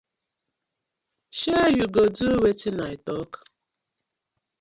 [1.37, 3.31] Shey yu go do wetin I tok.